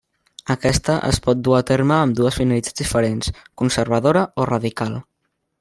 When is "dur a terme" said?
1.49-1.95